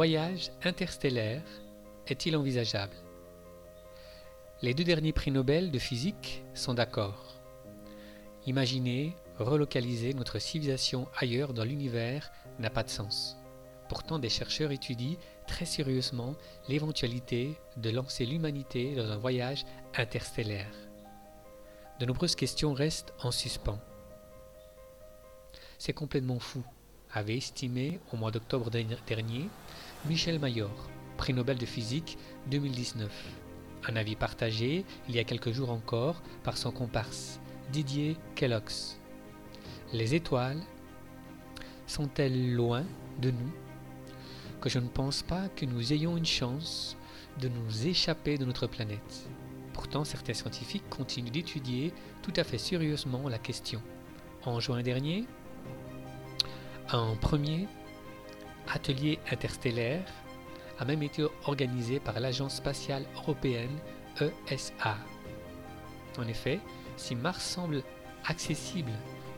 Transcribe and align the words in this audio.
voyage 0.00 0.50
interstellaire 0.64 1.42
est-il 2.06 2.34
envisageable? 2.34 2.96
Les 4.62 4.72
deux 4.72 4.82
derniers 4.82 5.12
prix 5.12 5.30
Nobel 5.30 5.70
de 5.70 5.78
physique 5.78 6.42
sont 6.54 6.72
d'accord. 6.72 7.34
Imaginer 8.46 9.14
relocaliser 9.38 10.14
notre 10.14 10.38
civilisation 10.38 11.06
ailleurs 11.18 11.52
dans 11.52 11.64
l'univers 11.64 12.32
n'a 12.58 12.70
pas 12.70 12.82
de 12.82 12.88
sens. 12.88 13.36
Pourtant, 13.90 14.18
des 14.18 14.30
chercheurs 14.30 14.70
étudient 14.70 15.18
très 15.46 15.66
sérieusement 15.66 16.34
l'éventualité 16.66 17.58
de 17.76 17.90
lancer 17.90 18.24
l'humanité 18.24 18.94
dans 18.94 19.10
un 19.10 19.18
voyage 19.18 19.66
interstellaire. 19.94 20.74
De 21.98 22.06
nombreuses 22.06 22.36
questions 22.36 22.72
restent 22.72 23.12
en 23.22 23.30
suspens. 23.30 23.78
C'est 25.76 25.92
complètement 25.92 26.38
fou, 26.38 26.64
avait 27.12 27.36
estimé 27.36 27.98
au 28.12 28.16
mois 28.16 28.30
d'octobre 28.30 28.70
dernier 28.70 29.48
Michel 30.06 30.38
Mayor, 30.38 30.70
prix 31.16 31.34
Nobel 31.34 31.58
de 31.58 31.66
physique 31.66 32.18
2019. 32.50 33.10
Un 33.88 33.96
avis 33.96 34.16
partagé 34.16 34.84
il 35.08 35.16
y 35.16 35.18
a 35.18 35.24
quelques 35.24 35.52
jours 35.52 35.70
encore 35.70 36.22
par 36.44 36.56
son 36.56 36.70
comparse 36.70 37.40
Didier 37.72 38.16
Kellogg's. 38.34 38.98
Les 39.92 40.14
étoiles 40.14 40.60
sont-elles 41.86 42.54
loin 42.54 42.84
de 43.20 43.30
nous? 43.30 43.52
Que 44.60 44.68
je 44.68 44.78
ne 44.78 44.88
pense 44.88 45.22
pas 45.22 45.48
que 45.48 45.64
nous 45.64 45.92
ayons 45.92 46.16
une 46.16 46.26
chance 46.26 46.96
de 47.40 47.48
nous 47.48 47.86
échapper 47.86 48.38
de 48.38 48.44
notre 48.44 48.66
planète. 48.66 49.28
Pourtant, 49.72 50.04
certains 50.04 50.34
scientifiques 50.34 50.88
continuent 50.90 51.30
d'étudier 51.30 51.92
tout 52.22 52.32
à 52.36 52.44
fait 52.44 52.58
sérieusement 52.58 53.28
la 53.28 53.38
question. 53.38 53.80
En 54.44 54.60
juin 54.60 54.82
dernier, 54.82 55.26
un 56.92 57.14
premier 57.16 57.68
atelier 58.68 59.18
interstellaire 59.30 60.04
a 60.78 60.84
même 60.84 61.02
été 61.02 61.24
organisé 61.44 62.00
par 62.00 62.18
l'Agence 62.18 62.56
spatiale 62.56 63.04
européenne 63.16 63.78
ESA. 64.50 64.96
En 66.18 66.26
effet, 66.26 66.60
si 66.96 67.14
Mars 67.14 67.44
semble 67.44 67.82
accessible 68.24 68.92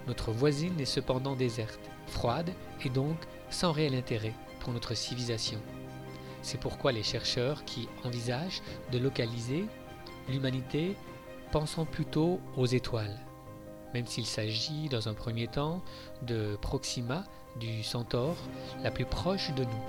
notre 0.06 0.33
voisine 0.33 0.80
est 0.80 0.84
cependant 0.84 1.36
déserte, 1.36 1.80
froide 2.06 2.53
et 2.84 2.89
donc 2.89 3.17
sans 3.50 3.73
réel 3.73 3.95
intérêt 3.95 4.34
pour 4.61 4.73
notre 4.73 4.95
civilisation. 4.95 5.61
C'est 6.42 6.58
pourquoi 6.58 6.91
les 6.91 7.05
chercheurs 7.05 7.64
qui 7.64 7.89
envisagent 8.05 8.62
de 8.91 8.98
localiser 8.98 9.64
l'humanité 10.28 10.97
pensant 11.53 11.84
plutôt 11.84 12.41
aux 12.56 12.67
étoiles, 12.67 13.17
même 13.94 14.06
s'il 14.06 14.26
s'agit 14.26 14.88
dans 14.88 15.08
un 15.08 15.14
premier 15.14 15.48
temps 15.48 15.82
de 16.22 16.56
Proxima 16.60 17.24
du 17.56 17.82
Centaure, 17.82 18.36
la 18.83 18.90
plus 18.90 19.05
proche 19.05 19.52
de 19.55 19.64
nous, 19.64 19.84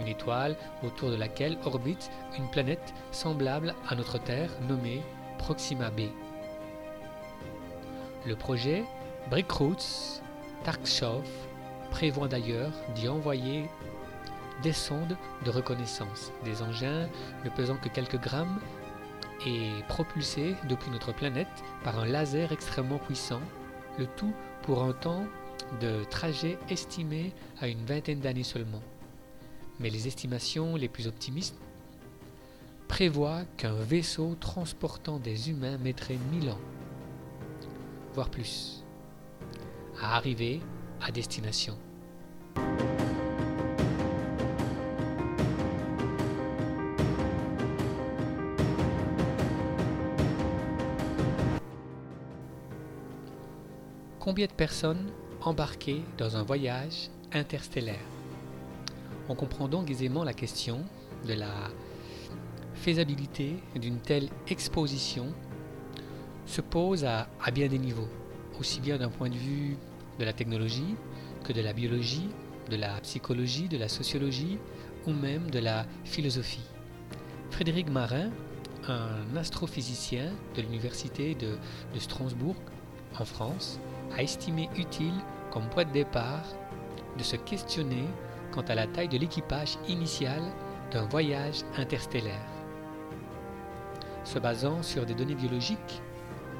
une 0.00 0.08
étoile 0.08 0.56
autour 0.82 1.10
de 1.10 1.16
laquelle 1.16 1.58
orbite 1.64 2.10
une 2.38 2.50
planète 2.50 2.94
semblable 3.12 3.74
à 3.88 3.94
notre 3.94 4.18
Terre 4.18 4.50
nommée 4.68 5.02
Proxima 5.38 5.90
b. 5.90 6.02
Le 8.26 8.34
projet 8.34 8.84
Brickroots, 9.30 10.20
Tarkshov 10.64 11.24
prévoit 11.90 12.28
d'ailleurs 12.28 12.72
d'y 12.94 13.08
envoyer 13.08 13.68
des 14.62 14.72
sondes 14.72 15.16
de 15.44 15.50
reconnaissance, 15.50 16.32
des 16.44 16.62
engins 16.62 17.08
ne 17.44 17.50
pesant 17.50 17.76
que 17.76 17.88
quelques 17.88 18.20
grammes 18.20 18.58
et 19.44 19.70
propulsés 19.88 20.54
depuis 20.68 20.90
notre 20.90 21.12
planète 21.12 21.48
par 21.84 21.98
un 21.98 22.06
laser 22.06 22.52
extrêmement 22.52 22.98
puissant, 22.98 23.40
le 23.98 24.06
tout 24.06 24.32
pour 24.62 24.82
un 24.82 24.92
temps 24.92 25.26
de 25.80 26.04
trajet 26.04 26.58
estimé 26.68 27.32
à 27.60 27.68
une 27.68 27.84
vingtaine 27.84 28.20
d'années 28.20 28.42
seulement. 28.42 28.82
Mais 29.80 29.90
les 29.90 30.06
estimations 30.06 30.76
les 30.76 30.88
plus 30.88 31.06
optimistes 31.06 31.58
prévoient 32.88 33.44
qu'un 33.56 33.74
vaisseau 33.74 34.36
transportant 34.40 35.18
des 35.18 35.50
humains 35.50 35.76
mettrait 35.78 36.18
mille 36.32 36.50
ans, 36.50 36.60
voire 38.14 38.30
plus 38.30 38.84
à 40.00 40.16
arriver 40.16 40.60
à 41.00 41.10
destination. 41.10 41.76
Combien 54.26 54.46
de 54.48 54.52
personnes 54.52 55.06
embarquées 55.40 56.02
dans 56.18 56.36
un 56.36 56.42
voyage 56.42 57.10
interstellaire 57.32 58.04
On 59.28 59.36
comprend 59.36 59.68
donc 59.68 59.88
aisément 59.88 60.24
la 60.24 60.32
question 60.32 60.84
de 61.28 61.34
la 61.34 61.70
faisabilité 62.74 63.54
d'une 63.76 64.00
telle 64.00 64.28
exposition 64.48 65.32
se 66.44 66.60
pose 66.60 67.04
à, 67.04 67.28
bien 67.54 67.68
des 67.68 67.78
niveaux 67.78 68.08
aussi 68.58 68.80
bien 68.80 68.98
d'un 68.98 69.10
point 69.10 69.28
de 69.28 69.36
vue 69.36 69.76
de 70.18 70.24
la 70.24 70.32
technologie 70.32 70.96
que 71.44 71.52
de 71.52 71.60
la 71.60 71.72
biologie, 71.72 72.28
de 72.68 72.74
la 72.74 73.00
psychologie, 73.02 73.68
de 73.68 73.78
la 73.78 73.88
sociologie 73.88 74.58
ou 75.06 75.12
même 75.12 75.52
de 75.52 75.60
la 75.60 75.86
philosophie. 76.02 76.66
Frédéric 77.52 77.88
Marin, 77.90 78.32
un 78.88 79.36
astrophysicien 79.36 80.32
de 80.56 80.62
l'université 80.62 81.36
de, 81.36 81.58
de 81.94 81.98
Strasbourg 82.00 82.56
en 83.20 83.24
France, 83.24 83.78
a 84.16 84.22
estimé 84.22 84.68
utile 84.76 85.14
comme 85.50 85.68
point 85.68 85.84
de 85.84 85.92
départ 85.92 86.44
de 87.16 87.22
se 87.22 87.36
questionner 87.36 88.04
quant 88.52 88.62
à 88.62 88.74
la 88.74 88.86
taille 88.86 89.08
de 89.08 89.18
l'équipage 89.18 89.78
initial 89.88 90.42
d'un 90.90 91.06
voyage 91.06 91.62
interstellaire. 91.76 92.48
Se 94.24 94.38
basant 94.38 94.82
sur 94.82 95.06
des 95.06 95.14
données 95.14 95.34
biologiques, 95.34 96.02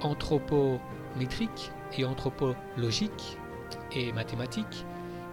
anthropométriques 0.01 1.73
et 1.99 2.05
anthropologique 2.05 3.39
et 3.93 4.13
mathématique, 4.13 4.85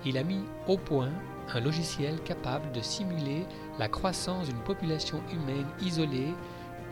il 0.06 0.18
a 0.18 0.24
mis 0.24 0.44
au 0.68 0.78
point 0.78 1.12
un 1.54 1.60
logiciel 1.60 2.22
capable 2.22 2.72
de 2.72 2.82
simuler 2.82 3.46
la 3.80 3.88
croissance 3.88 4.48
d'une 4.48 4.64
population 4.64 5.22
humaine 5.32 5.68
isolée 5.82 6.34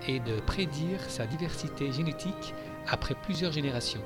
et 0.08 0.20
de 0.20 0.40
prédire 0.42 1.00
sa 1.08 1.26
diversité 1.26 1.92
génétique 1.92 2.54
après 2.88 3.16
plusieurs 3.16 3.52
générations. 3.52 4.02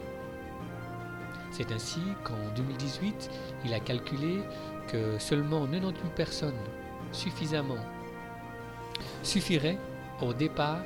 C'est 1.58 1.72
ainsi 1.72 2.02
qu'en 2.26 2.54
2018, 2.58 3.30
il 3.64 3.74
a 3.74 3.80
calculé 3.80 4.42
que 4.90 5.18
seulement 5.20 5.66
98 5.66 6.10
personnes 6.14 6.60
suffisamment 7.14 7.80
suffiraient 9.24 9.78
au 10.22 10.34
départ 10.34 10.84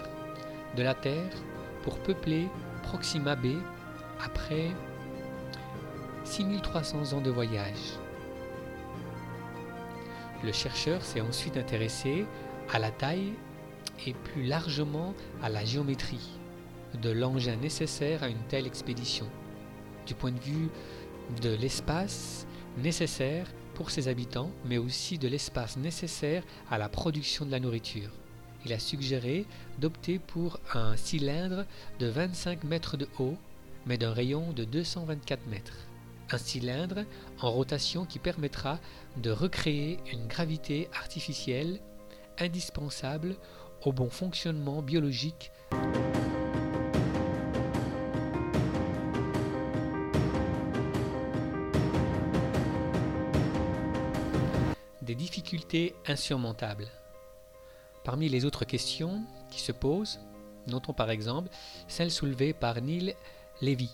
de 0.78 0.84
la 0.84 0.94
Terre 0.94 1.32
pour 1.82 1.98
peupler 1.98 2.50
Proxima 2.84 3.36
b 3.36 3.48
après 4.24 4.70
6300 6.24 7.14
ans 7.14 7.22
de 7.22 7.32
voyage. 7.32 7.98
Le 10.44 10.52
chercheur 10.52 11.02
s'est 11.02 11.22
ensuite 11.22 11.58
intéressé 11.58 12.28
à 12.72 12.78
la 12.78 12.92
taille 12.92 13.34
et 14.06 14.14
plus 14.14 14.44
largement 14.44 15.16
à 15.42 15.50
la 15.50 15.66
géométrie 15.66 16.30
de 17.02 17.10
l'engin 17.10 17.56
nécessaire 17.56 18.22
à 18.22 18.28
une 18.28 18.44
telle 18.50 18.68
expédition, 18.68 19.26
du 20.10 20.16
point 20.16 20.32
de 20.32 20.40
vue 20.40 20.70
de 21.42 21.52
l'espace 21.52 22.48
nécessaire 22.80 23.46
pour 23.76 23.92
ses 23.92 24.08
habitants, 24.08 24.52
mais 24.66 24.80
aussi 24.80 25.20
de 25.20 25.28
l'espace 25.28 25.78
nécessaire 25.78 26.44
à 26.70 26.80
la 26.80 26.90
production 26.90 27.46
de 27.46 27.52
la 27.52 27.60
nourriture. 27.60 28.10
Il 28.66 28.74
a 28.74 28.80
suggéré 28.80 29.46
d'opter 29.78 30.18
pour 30.18 30.60
un 30.74 30.98
cylindre 30.98 31.66
de 32.00 32.08
25 32.08 32.64
mètres 32.64 32.98
de 32.98 33.08
haut 33.20 33.38
mais 33.86 33.98
d'un 33.98 34.14
rayon 34.14 34.52
de 34.52 34.66
224 34.66 35.48
mètres. 35.48 35.78
Un 36.32 36.38
cylindre 36.38 37.06
en 37.40 37.52
rotation 37.52 38.06
qui 38.06 38.20
permettra 38.20 38.80
de 39.18 39.32
recréer 39.32 40.00
une 40.12 40.28
gravité 40.28 40.90
artificielle 40.94 41.80
indispensable 42.40 43.36
au 43.86 43.94
bon 43.94 44.10
fonctionnement 44.10 44.82
biologique 44.82 45.52
difficultés 55.16 55.96
insurmontables. 56.08 56.88
Parmi 58.04 58.30
les 58.30 58.46
autres 58.46 58.66
questions 58.66 59.22
qui 59.50 59.62
se 59.62 59.72
posent, 59.72 60.20
notons 60.68 60.94
par 60.94 61.10
exemple 61.10 61.50
celle 61.88 62.12
soulevée 62.12 62.54
par 62.54 62.82
Neil 62.82 63.16
Lévy, 63.62 63.92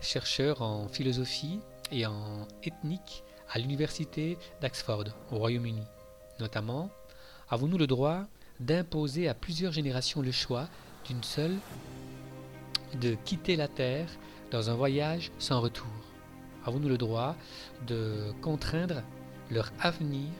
chercheur 0.00 0.62
en 0.62 0.88
philosophie 0.88 1.60
et 1.90 2.06
en 2.06 2.46
ethnique 2.62 3.24
à 3.50 3.58
l'université 3.58 4.38
d'Oxford 4.60 5.04
au 5.30 5.38
Royaume-Uni. 5.38 5.84
Notamment, 6.40 6.90
avons-nous 7.48 7.78
le 7.78 7.86
droit 7.86 8.24
d'imposer 8.60 9.28
à 9.28 9.34
plusieurs 9.34 9.72
générations 9.72 10.20
le 10.20 10.32
choix 10.32 10.68
d'une 11.06 11.22
seule 11.22 11.56
de 13.00 13.14
quitter 13.24 13.56
la 13.56 13.68
Terre 13.68 14.08
dans 14.50 14.70
un 14.70 14.74
voyage 14.74 15.30
sans 15.38 15.60
retour? 15.60 15.86
Avons-nous 16.64 16.88
le 16.88 16.98
droit 16.98 17.36
de 17.86 18.32
contraindre 18.42 19.02
leur 19.50 19.72
avenir 19.80 20.30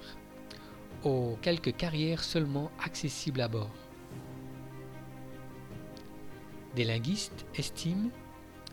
aux 1.04 1.38
quelques 1.42 1.76
carrières 1.76 2.24
seulement 2.24 2.70
accessibles 2.84 3.40
à 3.40 3.48
bord. 3.48 3.70
Des 6.74 6.84
linguistes 6.84 7.46
estiment, 7.54 8.10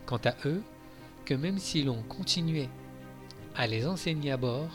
quant 0.06 0.20
à 0.26 0.36
eux, 0.46 0.62
que 1.26 1.34
même 1.34 1.58
si 1.58 1.84
l'on 1.84 2.02
continuait 2.04 2.70
à 3.56 3.68
les 3.68 3.86
enseigner 3.86 4.32
à 4.32 4.38
bord, 4.38 4.72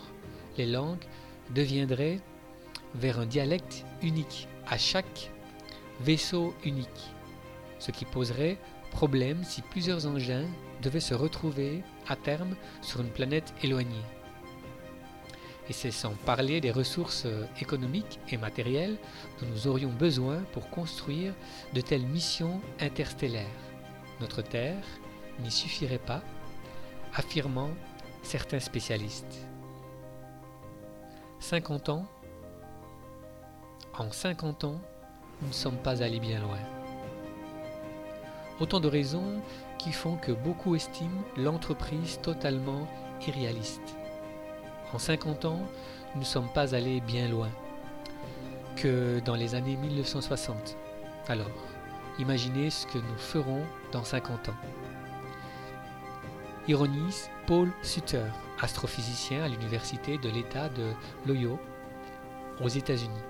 les 0.57 0.67
langues 0.67 1.05
deviendraient 1.55 2.21
vers 2.95 3.19
un 3.21 3.27
dialecte 3.27 3.85
unique 4.03 4.49
à 4.67 4.79
chaque 4.79 5.31
vaisseau 6.01 6.55
unique, 6.65 7.13
ce 7.79 7.91
qui 7.91 8.05
poserait 8.05 8.59
problème 8.91 9.45
si 9.45 9.63
plusieurs 9.63 10.07
engins 10.07 10.47
devaient 10.83 11.01
se 11.01 11.15
retrouver 11.15 11.83
à 12.07 12.17
terme 12.17 12.55
sur 12.81 13.01
une 13.01 13.11
planète 13.11 13.53
éloignée. 13.63 14.05
Et 15.69 15.73
c'est 15.73 15.91
sans 15.91 16.15
parler 16.25 16.61
des 16.61 16.71
ressources 16.71 17.27
économiques 17.61 18.19
et 18.31 18.39
matérielles 18.39 18.97
dont 19.41 19.47
nous 19.47 19.67
aurions 19.67 19.91
besoin 19.91 20.39
pour 20.53 20.71
construire 20.71 21.35
de 21.75 21.81
telles 21.81 22.07
missions 22.07 22.61
interstellaires. 22.81 23.47
Notre 24.21 24.43
Terre 24.43 24.83
n'y 25.41 25.51
suffirait 25.51 25.99
pas, 25.99 26.23
affirmant 27.15 27.71
certains 28.23 28.61
spécialistes. 28.61 29.47
50 31.41 31.89
ans 31.91 32.07
En 33.97 34.11
50 34.11 34.65
ans, 34.65 34.81
nous 35.43 35.49
ne 35.49 35.53
sommes 35.53 35.77
pas 35.77 36.03
allés 36.03 36.21
bien 36.21 36.41
loin. 36.41 36.59
Autant 38.61 38.81
de 38.81 38.89
raisons 38.89 39.41
qui 39.79 39.93
font 39.93 40.17
que 40.17 40.33
beaucoup 40.33 40.75
estiment 40.75 41.23
l'entreprise 41.37 42.19
totalement 42.23 42.89
irréaliste. 43.27 43.97
En 44.95 44.99
50 44.99 45.45
ans, 45.45 45.61
nous 46.15 46.21
ne 46.21 46.25
sommes 46.25 46.49
pas 46.49 46.75
allés 46.75 47.01
bien 47.01 47.29
loin 47.29 47.51
que 48.77 49.21
dans 49.21 49.35
les 49.35 49.55
années 49.55 49.77
1960. 49.77 50.77
Alors, 51.29 51.51
imaginez 52.19 52.71
ce 52.71 52.87
que 52.87 52.99
nous 52.99 53.19
ferons 53.19 53.63
dans 53.93 54.05
50 54.05 54.49
ans. 54.49 54.57
Ironise 56.69 57.29
Paul 57.47 57.71
Sutter, 57.83 58.25
astrophysicien 58.61 59.43
à 59.43 59.49
l'université 59.49 60.17
de 60.17 60.29
l'État 60.31 60.69
de 60.71 60.93
l'Ohio 61.27 61.59
aux 62.63 62.69
États-Unis, 62.69 63.25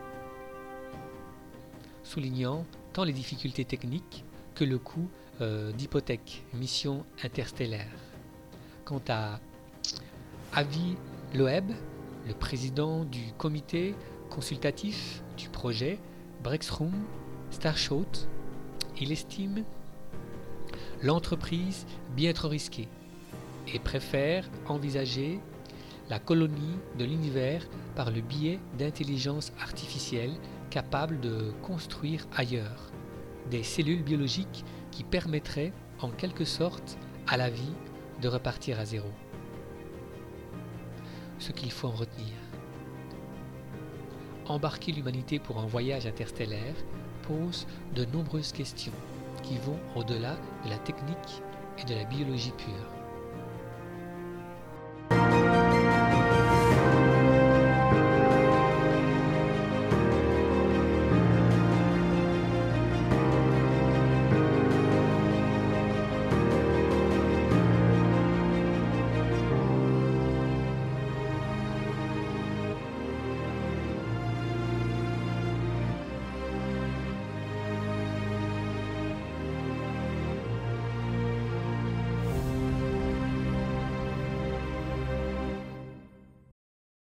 soulignant 2.03 2.65
tant 2.93 3.05
les 3.05 3.13
difficultés 3.13 3.65
techniques 3.65 4.25
que 4.55 4.65
le 4.65 4.79
coût 4.79 5.09
euh, 5.41 5.73
d'hypothèque, 5.73 6.45
mission 6.55 7.05
interstellaire. 7.23 7.91
Quant 8.85 9.03
à 9.09 9.39
Avi 10.53 10.97
Loeb, 11.35 11.73
le 12.27 12.33
président 12.33 13.05
du 13.05 13.33
comité 13.37 13.95
consultatif 14.31 15.23
du 15.37 15.51
projet 15.51 15.99
Brexroom 16.43 17.05
Starshot, 17.51 18.07
il 18.99 19.13
estime 19.13 19.63
l'entreprise 21.03 21.85
bien 22.17 22.33
trop 22.33 22.49
risquée 22.49 22.89
et 23.75 23.79
préfère 23.79 24.49
envisager 24.69 25.39
la 26.09 26.19
colonie 26.19 26.79
de 26.99 27.05
l'univers 27.05 27.69
par 27.95 28.11
le 28.11 28.23
biais 28.23 28.59
d'intelligence 28.79 29.53
artificielle 29.61 30.33
capable 30.71 31.21
de 31.21 31.53
construire 31.61 32.27
ailleurs 32.35 32.91
des 33.51 33.63
cellules 33.63 34.03
biologiques 34.03 34.65
qui 34.91 35.05
permettraient 35.05 35.75
en 36.01 36.09
quelque 36.09 36.47
sorte 36.47 36.97
à 37.27 37.37
la 37.37 37.51
vie 37.51 37.75
de 38.23 38.29
repartir 38.29 38.81
à 38.81 38.87
zéro. 38.87 39.09
Ce 41.39 41.53
qu'il 41.53 41.71
faut 41.71 41.89
en 41.89 41.93
retenir. 41.93 42.35
Embarquer 44.47 44.93
l'humanité 44.93 45.39
pour 45.39 45.59
un 45.59 45.67
voyage 45.67 46.07
interstellaire 46.07 46.75
pose 47.23 47.67
de 47.95 48.05
nombreuses 48.07 48.53
questions 48.53 48.93
qui 49.43 49.59
vont 49.59 49.79
au-delà 49.95 50.37
de 50.65 50.71
la 50.71 50.79
technique 50.79 51.43
et 51.79 51.85
de 51.85 51.95
la 51.95 52.05
biologie 52.05 52.53
pure. 52.57 52.98